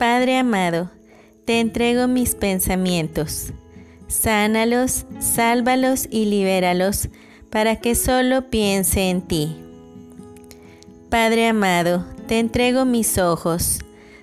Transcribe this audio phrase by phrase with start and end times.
[0.00, 0.90] Padre amado,
[1.44, 3.52] te entrego mis pensamientos.
[4.08, 7.10] Sánalos, sálvalos y libéralos
[7.50, 9.58] para que solo piense en ti.
[11.10, 13.80] Padre amado, te entrego mis ojos.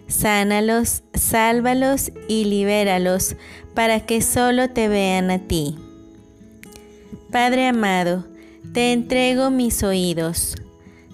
[0.08, 3.36] Sánalos, sálvalos y libéralos
[3.76, 5.78] para que solo te vean a ti.
[7.32, 8.26] Padre amado,
[8.74, 10.56] te entrego mis oídos.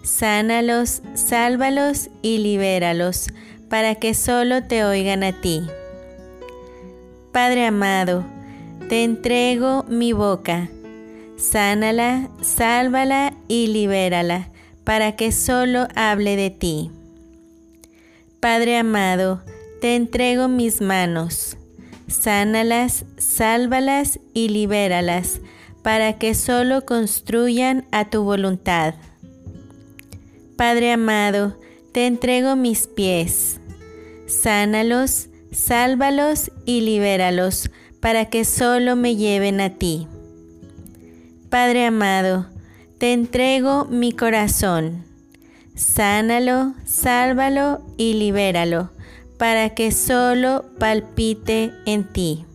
[0.03, 3.27] Sánalos, sálvalos y libéralos
[3.73, 5.63] para que solo te oigan a ti.
[7.31, 8.23] Padre amado,
[8.87, 10.69] te entrego mi boca.
[11.37, 14.49] Sánala, sálvala y libérala
[14.83, 16.91] para que solo hable de ti.
[18.39, 19.41] Padre amado,
[19.81, 21.57] te entrego mis manos.
[22.07, 25.41] Sánalas, sálvalas y libéralas
[25.81, 28.93] para que solo construyan a tu voluntad.
[30.57, 31.57] Padre amado,
[31.91, 33.59] te entrego mis pies.
[34.41, 40.07] Sánalos, sálvalos y libéralos para que solo me lleven a ti.
[41.49, 42.47] Padre amado,
[42.97, 45.05] te entrego mi corazón.
[45.75, 48.91] Sánalo, sálvalo y libéralo
[49.37, 52.45] para que solo palpite en ti.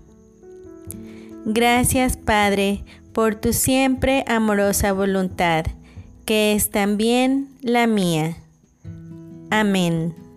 [1.44, 5.64] Gracias Padre por tu siempre amorosa voluntad,
[6.26, 8.36] que es también la mía.
[9.50, 10.27] Amén.